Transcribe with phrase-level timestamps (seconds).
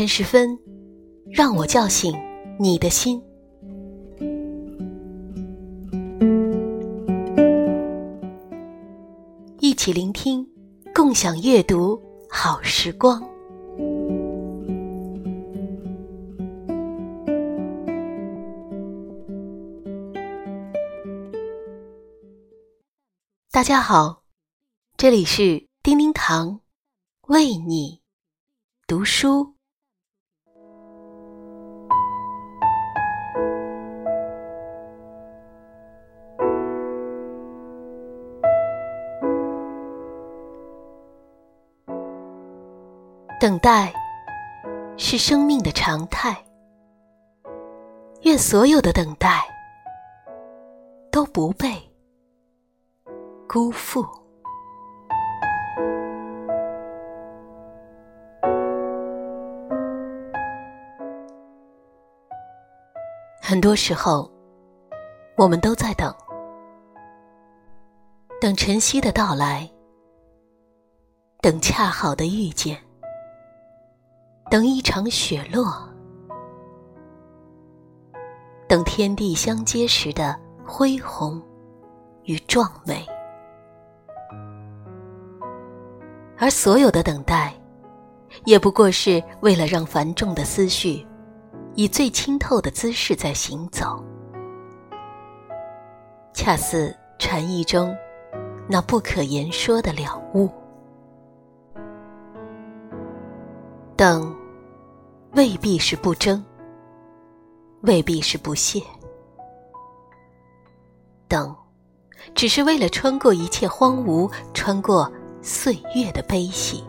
[0.00, 0.58] 晨时分，
[1.30, 2.10] 让我叫醒
[2.58, 3.22] 你的心。
[9.58, 10.48] 一起聆听，
[10.94, 12.00] 共享阅读
[12.30, 13.20] 好时光。
[23.50, 24.22] 大家好，
[24.96, 26.60] 这里是叮叮堂，
[27.26, 28.00] 为你
[28.86, 29.59] 读书。
[43.40, 43.90] 等待
[44.98, 46.36] 是生命的常态，
[48.20, 49.42] 愿所有的等待
[51.10, 51.68] 都不被
[53.48, 54.06] 辜负。
[63.40, 64.30] 很多时候，
[65.38, 66.14] 我们都在等，
[68.38, 69.66] 等晨曦的到来，
[71.40, 72.76] 等恰好的遇见。
[74.50, 75.88] 等一场雪落，
[78.66, 81.40] 等天地相接时的恢宏
[82.24, 83.06] 与壮美，
[86.36, 87.54] 而所有的等待，
[88.44, 91.06] 也不过是为了让繁重的思绪
[91.76, 94.04] 以最清透的姿势在行走，
[96.32, 97.96] 恰似禅意中
[98.68, 100.50] 那不可言说的了悟。
[103.96, 104.39] 等。
[105.32, 106.44] 未必是不争，
[107.82, 108.82] 未必是不屑，
[111.28, 111.54] 等，
[112.34, 116.82] 只是为了穿过一切荒芜，穿过岁月的悲喜，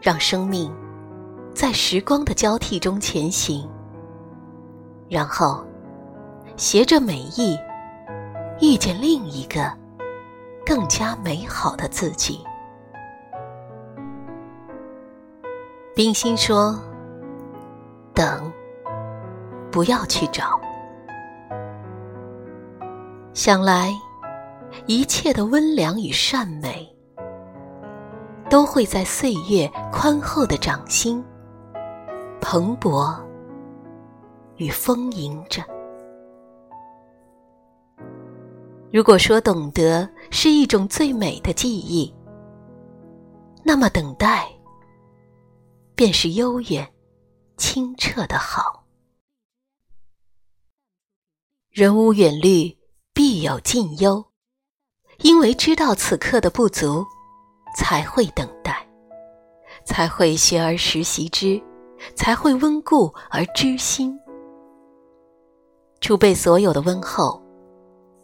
[0.00, 0.74] 让生命
[1.54, 3.68] 在时光的交替中前行，
[5.10, 5.62] 然后
[6.56, 7.58] 携着美意，
[8.60, 9.70] 遇见另一个
[10.64, 12.40] 更加美好的自己。
[15.94, 16.76] 冰心说
[18.12, 18.52] ：“等，
[19.70, 20.60] 不要去找。
[23.32, 23.94] 想来，
[24.86, 26.92] 一切的温良与善美，
[28.50, 31.24] 都会在岁月宽厚的掌心
[32.40, 33.16] 蓬勃
[34.56, 35.62] 与丰盈着。
[38.92, 42.12] 如果说懂得是一种最美的记忆，
[43.62, 44.48] 那么等待。”
[45.94, 46.92] 便是悠远、
[47.56, 48.84] 清澈的好。
[51.70, 52.76] 人无远虑，
[53.12, 54.24] 必有近忧。
[55.18, 57.06] 因为知道此刻的不足，
[57.76, 58.84] 才会等待，
[59.84, 61.62] 才会学而时习之，
[62.16, 64.18] 才会温故而知新。
[66.00, 67.40] 储备所有的温厚，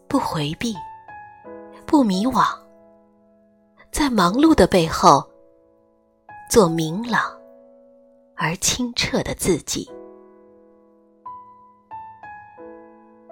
[0.08, 0.74] 不回避，
[1.86, 2.44] 不迷惘，
[3.92, 5.24] 在忙碌的背后，
[6.50, 7.39] 做明朗。
[8.42, 9.86] 而清澈的自己，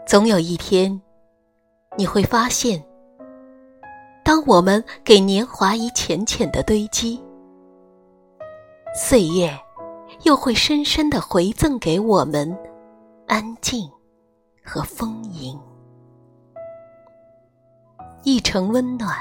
[0.07, 1.01] 总有一天，
[1.97, 2.85] 你会发现，
[4.23, 7.19] 当我们给年华以浅浅的堆积，
[8.95, 9.51] 岁月
[10.25, 12.55] 又会深深的回赠给我们
[13.27, 13.91] 安静
[14.63, 15.59] 和丰盈，
[18.25, 19.17] 一程温暖，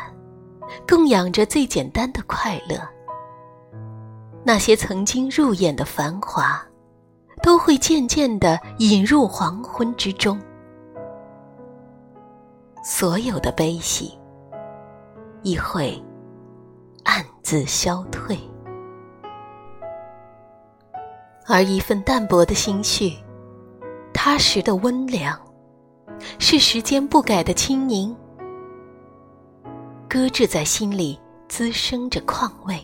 [0.85, 2.77] 供养着最简单的快乐。
[4.47, 6.65] 那些曾经入眼的繁华，
[7.43, 10.37] 都会渐渐的引入黄昏之中；
[12.81, 14.17] 所有的悲喜，
[15.43, 16.01] 亦会
[17.03, 18.39] 暗自消退。
[21.45, 23.17] 而一份淡泊的心绪，
[24.13, 25.37] 踏实的温凉，
[26.39, 28.15] 是时间不改的轻盈，
[30.07, 31.19] 搁置在心里，
[31.49, 32.81] 滋生着况味。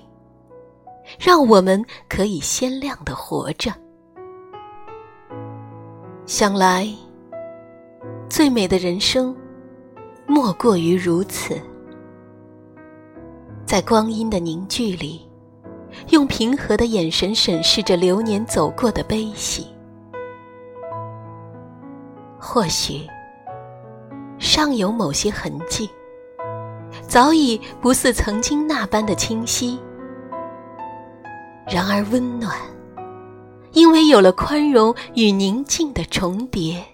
[1.25, 3.71] 让我们可以鲜亮的活着。
[6.25, 6.85] 想来，
[8.27, 9.33] 最美的人生，
[10.27, 11.57] 莫过于如此。
[13.65, 15.25] 在光阴的凝聚里，
[16.09, 19.65] 用平和的眼神审视着流年走过的悲喜。
[22.37, 23.07] 或许，
[24.39, 25.89] 尚有某些痕迹，
[27.07, 29.79] 早已不似曾经那般的清晰。
[31.73, 32.55] 然而温暖
[33.71, 36.85] 因为有了宽容与宁静的重叠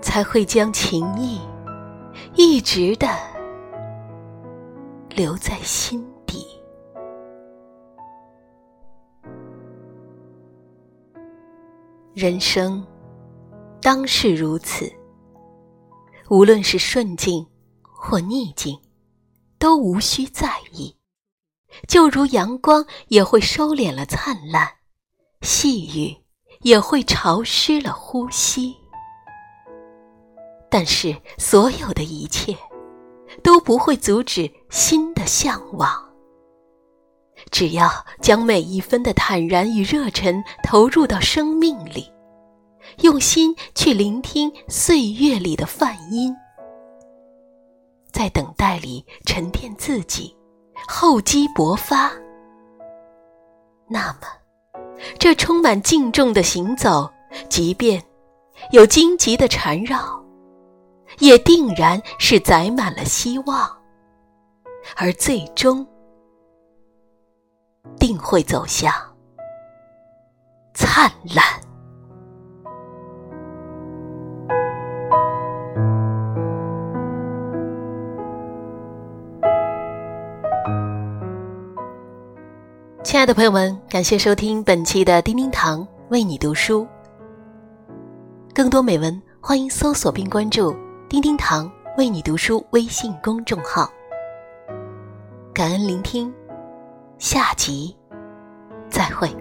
[0.00, 1.38] 才会将情谊
[2.34, 3.06] 一直的
[5.10, 6.46] 留在心底。
[12.14, 12.82] 人生
[13.82, 14.90] 当是如此
[16.30, 17.46] 无论是顺境
[17.82, 18.80] 或逆境
[19.58, 20.97] 都无需在意。
[21.86, 24.68] 就如阳光也会收敛了灿烂，
[25.42, 26.16] 细雨
[26.62, 28.74] 也会潮湿了呼吸。
[30.70, 32.56] 但是，所有的一切
[33.42, 35.90] 都不会阻止心的向往。
[37.50, 37.88] 只要
[38.20, 42.12] 将每一分的坦然与热忱投入到生命里，
[43.02, 46.34] 用心去聆听岁月里的梵音，
[48.10, 50.36] 在等待里沉淀自己，
[50.86, 52.10] 厚积薄发，
[53.86, 54.28] 那么，
[55.18, 57.10] 这充满敬重的行走，
[57.48, 58.02] 即便
[58.70, 60.22] 有荆棘的缠绕，
[61.18, 63.70] 也定然是载满了希望，
[64.96, 65.86] 而最终。
[67.98, 68.92] 定会走向
[70.74, 71.67] 灿烂。
[83.08, 86.86] 亲爱的朋友们，感谢收听本期的叮叮糖为你读书。
[88.52, 90.76] 更多美文，欢迎搜索并关注
[91.08, 93.90] “叮叮糖为你读书”微信公众号。
[95.54, 96.30] 感恩聆听。
[97.16, 97.96] 下集
[98.90, 99.34] 再会。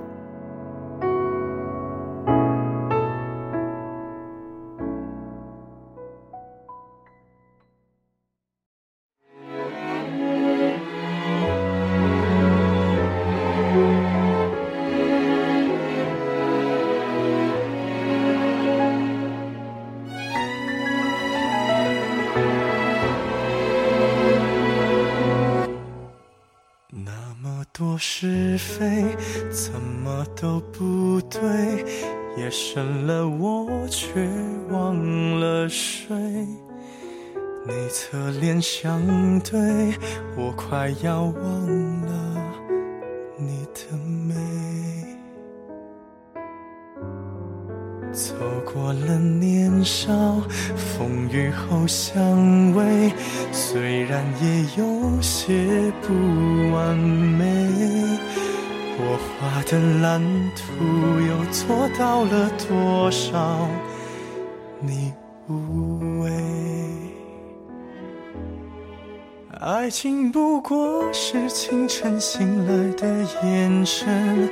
[27.98, 29.04] 是非
[29.50, 31.42] 怎么都不对，
[32.38, 34.28] 夜深了我却
[34.70, 36.16] 忘了睡。
[37.66, 39.60] 你侧脸相对，
[40.38, 42.42] 我快要忘了
[43.38, 43.98] 你的
[49.88, 50.12] 少，
[50.76, 52.14] 风雨后相
[52.74, 53.10] 偎，
[53.54, 56.14] 虽然也有些不
[56.74, 57.46] 完美，
[59.00, 60.22] 我画的蓝
[60.54, 60.84] 图
[61.22, 63.70] 又做到了多少？
[64.82, 65.14] 你
[65.48, 67.17] 无畏。
[69.60, 73.08] 爱情不过是清晨醒来的
[73.44, 74.50] 眼神，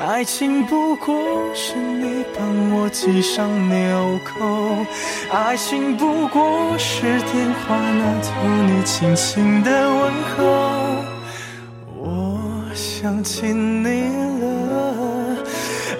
[0.00, 1.14] 爱情不过
[1.54, 4.84] 是你帮我系上纽扣，
[5.30, 8.30] 爱情不过是电话那头
[8.66, 10.36] 你轻轻的问候。
[11.96, 12.40] 我
[12.74, 14.08] 想起你
[14.40, 14.57] 了，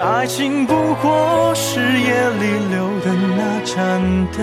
[0.00, 4.00] 爱情不过是夜里留的那盏
[4.32, 4.38] 灯。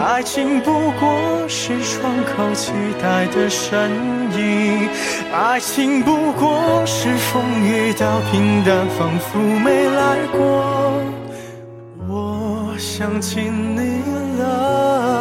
[0.00, 2.72] 爱情不过是窗口期
[3.02, 3.90] 待的身
[4.36, 4.88] 影，
[5.32, 11.02] 爱情不过是风雨到平淡，仿佛没来过。
[12.08, 14.00] 我想起你
[14.38, 15.11] 了，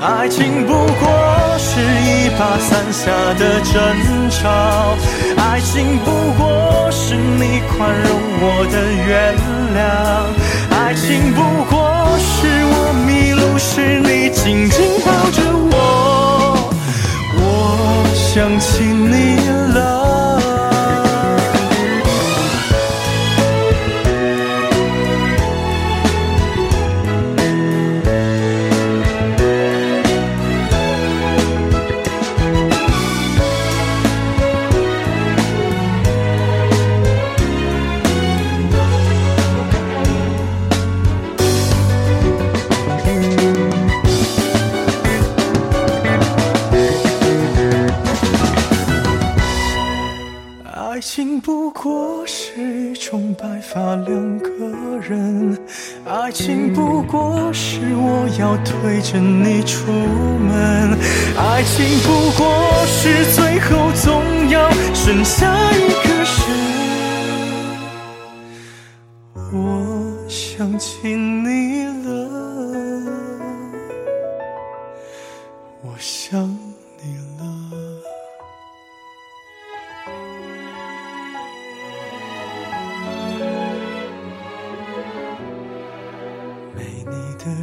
[0.00, 4.96] 爱情不过是一把伞下的争吵，
[5.36, 8.08] 爱情不过是你宽容
[8.40, 8.76] 我的
[9.08, 9.34] 原
[9.74, 9.78] 谅，
[10.70, 11.76] 爱情不过
[12.18, 14.30] 是我迷路时你。
[14.30, 16.70] 紧紧抱着我，
[17.34, 17.42] 我
[18.14, 19.36] 想起你
[19.74, 19.97] 了。
[50.98, 54.50] 爱情不过是一种白发两个
[54.98, 55.56] 人，
[56.04, 60.98] 爱情不过是我要推着你出门，
[61.36, 66.36] 爱情不过是最后总要剩下一个人。
[69.52, 71.87] 我想起你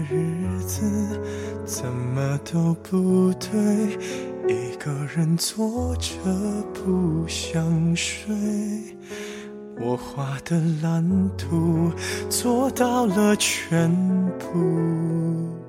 [0.09, 1.19] 日子
[1.65, 3.97] 怎么都不对，
[4.47, 6.11] 一个人坐着
[6.73, 8.33] 不想睡。
[9.77, 11.03] 我画的蓝
[11.37, 11.91] 图
[12.29, 13.91] 做到了全
[14.39, 15.64] 部。